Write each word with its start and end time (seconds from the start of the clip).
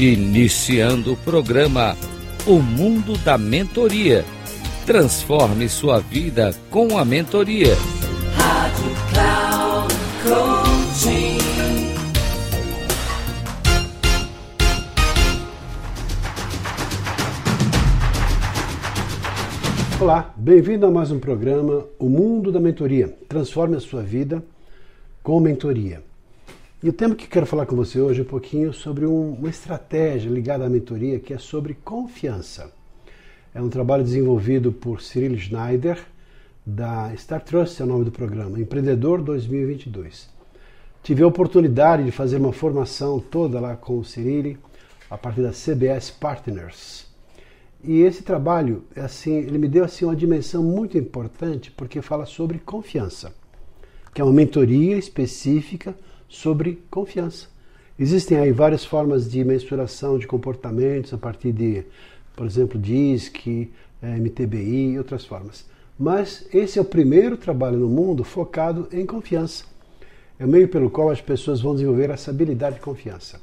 Iniciando 0.00 1.14
o 1.14 1.16
programa 1.16 1.96
O 2.46 2.62
Mundo 2.62 3.18
da 3.24 3.36
Mentoria. 3.36 4.24
Transforme 4.86 5.68
sua 5.68 5.98
vida 5.98 6.54
com 6.70 6.96
a 6.96 7.04
mentoria. 7.04 7.74
Rádio 8.36 8.94
Cloud 9.10 9.94
Coaching. 10.22 11.38
Olá, 20.00 20.32
bem-vindo 20.36 20.86
a 20.86 20.92
mais 20.92 21.10
um 21.10 21.18
programa 21.18 21.84
O 21.98 22.08
Mundo 22.08 22.52
da 22.52 22.60
Mentoria. 22.60 23.12
Transforme 23.28 23.74
a 23.76 23.80
sua 23.80 24.04
vida 24.04 24.44
com 25.24 25.40
mentoria. 25.40 26.07
E 26.80 26.88
o 26.88 26.92
tema 26.92 27.16
que 27.16 27.26
quero 27.26 27.44
falar 27.44 27.66
com 27.66 27.74
você 27.74 28.00
hoje 28.00 28.20
é 28.20 28.22
um 28.22 28.26
pouquinho 28.26 28.72
sobre 28.72 29.04
um, 29.04 29.32
uma 29.32 29.50
estratégia 29.50 30.30
ligada 30.30 30.64
à 30.64 30.68
mentoria 30.68 31.18
que 31.18 31.34
é 31.34 31.38
sobre 31.38 31.74
confiança. 31.74 32.70
É 33.52 33.60
um 33.60 33.68
trabalho 33.68 34.04
desenvolvido 34.04 34.70
por 34.70 35.02
Cyril 35.02 35.36
Schneider, 35.36 35.98
da 36.64 37.12
Star 37.16 37.42
Trust, 37.42 37.82
é 37.82 37.84
o 37.84 37.88
nome 37.88 38.04
do 38.04 38.12
programa, 38.12 38.60
Empreendedor 38.60 39.20
2022. 39.22 40.28
Tive 41.02 41.24
a 41.24 41.26
oportunidade 41.26 42.04
de 42.04 42.12
fazer 42.12 42.36
uma 42.36 42.52
formação 42.52 43.18
toda 43.18 43.58
lá 43.58 43.74
com 43.74 43.98
o 43.98 44.04
Cyril, 44.04 44.56
a 45.10 45.18
partir 45.18 45.42
da 45.42 45.50
CBS 45.50 46.12
Partners. 46.12 47.08
E 47.82 48.02
esse 48.02 48.22
trabalho, 48.22 48.84
assim, 48.94 49.34
ele 49.38 49.58
me 49.58 49.66
deu 49.66 49.84
assim 49.84 50.04
uma 50.04 50.14
dimensão 50.14 50.62
muito 50.62 50.96
importante 50.96 51.72
porque 51.72 52.00
fala 52.00 52.24
sobre 52.24 52.60
confiança, 52.60 53.34
que 54.14 54.20
é 54.20 54.24
uma 54.24 54.32
mentoria 54.32 54.96
específica 54.96 55.92
sobre 56.28 56.82
confiança. 56.90 57.48
Existem 57.98 58.38
aí 58.38 58.52
várias 58.52 58.84
formas 58.84 59.28
de 59.28 59.44
mensuração 59.44 60.18
de 60.18 60.26
comportamentos 60.26 61.12
a 61.12 61.18
partir 61.18 61.52
de, 61.52 61.84
por 62.36 62.46
exemplo, 62.46 62.78
DISC, 62.78 63.70
eh, 64.00 64.16
MTBI 64.18 64.92
e 64.92 64.98
outras 64.98 65.24
formas. 65.24 65.66
Mas 65.98 66.46
esse 66.54 66.78
é 66.78 66.82
o 66.82 66.84
primeiro 66.84 67.36
trabalho 67.36 67.76
no 67.76 67.88
mundo 67.88 68.22
focado 68.22 68.88
em 68.92 69.04
confiança. 69.04 69.64
É 70.38 70.44
o 70.44 70.48
meio 70.48 70.68
pelo 70.68 70.88
qual 70.88 71.10
as 71.10 71.20
pessoas 71.20 71.60
vão 71.60 71.74
desenvolver 71.74 72.10
essa 72.10 72.30
habilidade 72.30 72.76
de 72.76 72.82
confiança. 72.82 73.40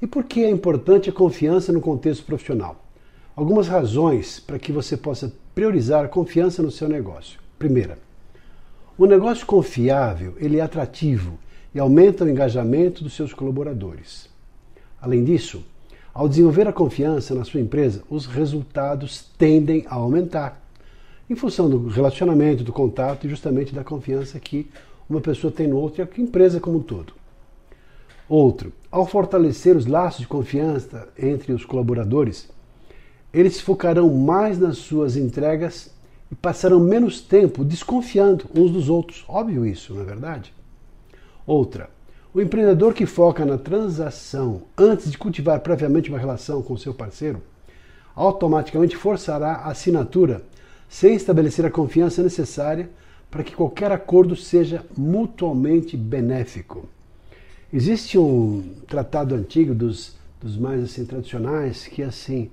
E 0.00 0.06
por 0.06 0.24
que 0.24 0.42
é 0.42 0.48
importante 0.48 1.10
a 1.10 1.12
confiança 1.12 1.70
no 1.70 1.80
contexto 1.82 2.24
profissional? 2.24 2.82
Algumas 3.34 3.68
razões 3.68 4.40
para 4.40 4.58
que 4.58 4.72
você 4.72 4.96
possa 4.96 5.30
priorizar 5.54 6.04
a 6.04 6.08
confiança 6.08 6.62
no 6.62 6.70
seu 6.70 6.88
negócio. 6.88 7.38
Primeira, 7.58 7.98
o 8.96 9.04
negócio 9.04 9.44
confiável 9.44 10.34
ele 10.38 10.56
é 10.56 10.62
atrativo 10.62 11.38
e 11.76 11.78
aumenta 11.78 12.24
o 12.24 12.28
engajamento 12.30 13.04
dos 13.04 13.12
seus 13.12 13.34
colaboradores. 13.34 14.30
Além 14.98 15.22
disso, 15.22 15.62
ao 16.14 16.26
desenvolver 16.26 16.66
a 16.66 16.72
confiança 16.72 17.34
na 17.34 17.44
sua 17.44 17.60
empresa, 17.60 18.02
os 18.08 18.24
resultados 18.24 19.26
tendem 19.36 19.84
a 19.86 19.96
aumentar, 19.96 20.58
em 21.28 21.34
função 21.34 21.68
do 21.68 21.86
relacionamento, 21.88 22.64
do 22.64 22.72
contato 22.72 23.26
e 23.26 23.28
justamente 23.28 23.74
da 23.74 23.84
confiança 23.84 24.40
que 24.40 24.70
uma 25.06 25.20
pessoa 25.20 25.52
tem 25.52 25.66
no 25.68 25.76
outro 25.76 26.00
e 26.00 26.02
a 26.02 26.22
empresa 26.22 26.58
como 26.58 26.78
um 26.78 26.82
todo. 26.82 27.12
Outro, 28.26 28.72
ao 28.90 29.06
fortalecer 29.06 29.76
os 29.76 29.84
laços 29.84 30.20
de 30.20 30.26
confiança 30.26 31.06
entre 31.18 31.52
os 31.52 31.66
colaboradores, 31.66 32.48
eles 33.34 33.60
focarão 33.60 34.08
mais 34.14 34.58
nas 34.58 34.78
suas 34.78 35.14
entregas 35.14 35.90
e 36.32 36.34
passarão 36.34 36.80
menos 36.80 37.20
tempo 37.20 37.62
desconfiando 37.62 38.46
uns 38.54 38.70
dos 38.70 38.88
outros. 38.88 39.26
Óbvio 39.28 39.66
isso, 39.66 39.92
não 39.92 40.00
é 40.00 40.04
verdade? 40.06 40.56
Outra, 41.46 41.88
o 42.34 42.40
empreendedor 42.40 42.92
que 42.92 43.06
foca 43.06 43.44
na 43.44 43.56
transação 43.56 44.62
antes 44.76 45.10
de 45.10 45.16
cultivar 45.16 45.60
previamente 45.60 46.10
uma 46.10 46.18
relação 46.18 46.60
com 46.60 46.76
seu 46.76 46.92
parceiro, 46.92 47.40
automaticamente 48.14 48.96
forçará 48.96 49.52
a 49.52 49.70
assinatura 49.70 50.42
sem 50.88 51.14
estabelecer 51.14 51.64
a 51.64 51.70
confiança 51.70 52.22
necessária 52.22 52.90
para 53.30 53.44
que 53.44 53.54
qualquer 53.54 53.92
acordo 53.92 54.34
seja 54.34 54.84
mutuamente 54.96 55.96
benéfico. 55.96 56.88
Existe 57.72 58.18
um 58.18 58.74
tratado 58.86 59.34
antigo 59.34 59.74
dos, 59.74 60.16
dos 60.40 60.56
mais 60.56 60.82
assim, 60.82 61.04
tradicionais 61.04 61.86
que 61.86 62.02
é 62.02 62.06
assim, 62.06 62.50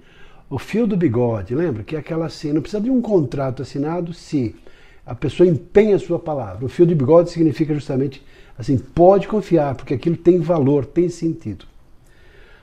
o 0.49 0.59
fio 0.59 0.85
do 0.85 0.97
bigode, 0.97 1.55
lembra? 1.55 1.83
Que 1.83 1.95
é 1.95 1.99
aquela 1.99 2.25
assim, 2.25 2.51
não 2.51 2.61
precisa 2.61 2.81
de 2.81 2.89
um 2.89 3.01
contrato 3.01 3.61
assinado 3.61 4.13
se 4.13 4.55
a 5.05 5.13
pessoa 5.13 5.47
empenha 5.47 5.95
a 5.95 5.99
sua 5.99 6.19
palavra. 6.19 6.65
O 6.65 6.69
fio 6.69 6.85
do 6.85 6.95
bigode 6.95 7.29
significa 7.29 7.73
justamente 7.73 8.23
Assim, 8.57 8.77
pode 8.77 9.27
confiar, 9.27 9.75
porque 9.75 9.93
aquilo 9.93 10.15
tem 10.15 10.39
valor, 10.39 10.85
tem 10.85 11.09
sentido. 11.09 11.65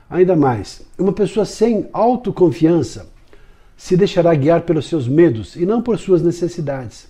Ainda 0.09 0.35
mais, 0.35 0.81
uma 0.97 1.13
pessoa 1.13 1.45
sem 1.45 1.87
autoconfiança 1.91 3.09
se 3.75 3.97
deixará 3.97 4.33
guiar 4.35 4.61
pelos 4.61 4.87
seus 4.87 5.07
medos 5.07 5.55
e 5.55 5.65
não 5.65 5.81
por 5.81 5.97
suas 5.97 6.21
necessidades. 6.21 7.07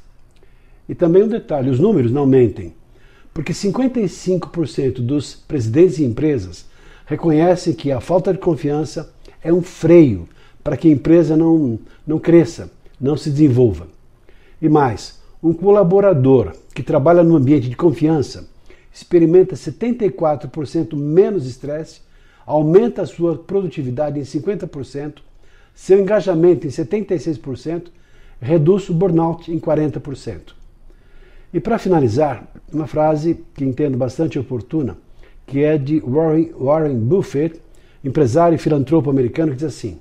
E 0.87 0.95
também 0.95 1.23
um 1.23 1.27
detalhe: 1.27 1.69
os 1.69 1.79
números 1.79 2.11
não 2.11 2.25
mentem, 2.25 2.73
porque 3.33 3.53
55% 3.53 4.99
dos 4.99 5.35
presidentes 5.35 5.97
de 5.97 6.05
empresas 6.05 6.65
reconhecem 7.05 7.73
que 7.73 7.91
a 7.91 7.99
falta 7.99 8.31
de 8.31 8.39
confiança 8.39 9.13
é 9.43 9.51
um 9.51 9.61
freio 9.61 10.27
para 10.63 10.77
que 10.77 10.87
a 10.87 10.91
empresa 10.91 11.35
não, 11.35 11.79
não 12.05 12.19
cresça, 12.19 12.71
não 12.99 13.17
se 13.17 13.29
desenvolva. 13.29 13.87
E 14.61 14.69
mais, 14.69 15.20
um 15.43 15.53
colaborador 15.53 16.53
que 16.75 16.83
trabalha 16.83 17.23
num 17.23 17.35
ambiente 17.35 17.67
de 17.67 17.75
confiança 17.75 18.47
experimenta 18.93 19.55
74% 19.55 20.95
menos 20.95 21.47
estresse, 21.47 22.01
aumenta 22.45 23.01
a 23.01 23.07
sua 23.07 23.37
produtividade 23.37 24.19
em 24.19 24.23
50%, 24.23 25.19
seu 25.73 25.99
engajamento 25.99 26.67
em 26.67 26.69
76%, 26.69 27.87
reduz 28.39 28.89
o 28.89 28.93
burnout 28.93 29.51
em 29.51 29.59
40%. 29.59 30.53
E 31.53 31.59
para 31.59 31.79
finalizar, 31.79 32.47
uma 32.71 32.87
frase 32.87 33.43
que 33.55 33.63
entendo 33.63 33.97
bastante 33.97 34.37
oportuna, 34.37 34.97
que 35.45 35.63
é 35.63 35.77
de 35.77 35.99
Warren, 35.99 36.51
Warren 36.57 36.97
Buffett, 36.97 37.61
empresário 38.03 38.55
e 38.55 38.59
filantropo 38.59 39.09
americano, 39.09 39.51
que 39.51 39.57
diz 39.57 39.65
assim: 39.65 39.99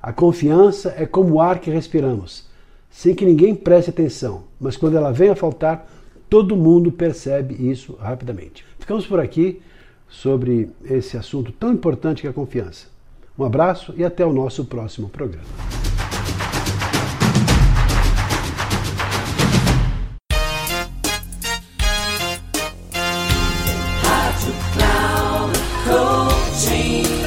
A 0.00 0.12
confiança 0.12 0.94
é 0.96 1.04
como 1.04 1.34
o 1.34 1.40
ar 1.40 1.58
que 1.58 1.70
respiramos, 1.70 2.47
sem 2.90 3.14
que 3.14 3.24
ninguém 3.24 3.54
preste 3.54 3.90
atenção, 3.90 4.44
mas 4.60 4.76
quando 4.76 4.96
ela 4.96 5.12
vem 5.12 5.30
a 5.30 5.36
faltar, 5.36 5.88
Todo 6.28 6.56
mundo 6.56 6.92
percebe 6.92 7.54
isso 7.70 7.94
rapidamente. 7.94 8.64
Ficamos 8.78 9.06
por 9.06 9.18
aqui 9.18 9.62
sobre 10.08 10.68
esse 10.84 11.16
assunto 11.16 11.52
tão 11.52 11.72
importante 11.72 12.20
que 12.20 12.26
é 12.26 12.30
a 12.30 12.34
confiança. 12.34 12.86
Um 13.38 13.44
abraço 13.44 13.94
e 13.96 14.04
até 14.04 14.26
o 14.26 14.32
nosso 14.32 14.64
próximo 14.66 15.08
programa. 15.08 15.46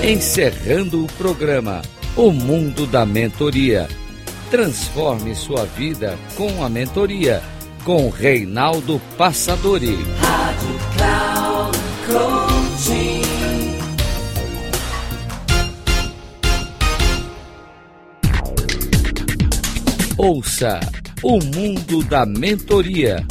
Encerrando 0.03 1.05
o 1.05 1.07
programa 1.13 1.81
O 2.15 2.31
Mundo 2.31 2.85
da 2.85 3.05
Mentoria. 3.05 3.87
Transforme 4.51 5.33
sua 5.33 5.63
vida 5.63 6.19
com 6.35 6.61
a 6.61 6.67
mentoria 6.67 7.41
com 7.85 8.09
Reinaldo 8.09 9.01
Passadori. 9.17 9.95
Rádio 10.19 10.79
Cloud. 10.97 11.81
Ouça 20.17 20.81
o 21.23 21.39
mundo 21.39 22.03
da 22.03 22.25
mentoria. 22.25 23.25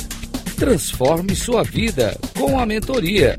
Transforme 0.57 1.37
sua 1.37 1.63
vida 1.63 2.17
com 2.35 2.59
a 2.59 2.65
mentoria. 2.65 3.39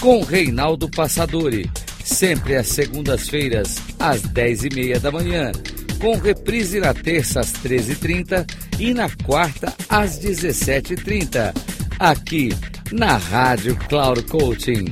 Com 0.00 0.24
Reinaldo 0.24 0.90
Passadori. 0.90 1.70
Sempre 2.04 2.56
às 2.56 2.66
segundas-feiras, 2.66 3.76
às 4.00 4.20
dez 4.22 4.64
e 4.64 4.74
meia 4.74 4.98
da 4.98 5.12
manhã 5.12 5.52
com 6.00 6.16
reprise 6.16 6.80
na 6.80 6.92
terça 6.94 7.40
às 7.40 7.52
13h30 7.52 8.46
e 8.78 8.94
na 8.94 9.10
quarta 9.24 9.74
às 9.88 10.18
17h30, 10.18 11.52
aqui 11.98 12.50
na 12.90 13.16
Rádio 13.16 13.76
Cloud 13.76 14.22
Coaching. 14.24 14.86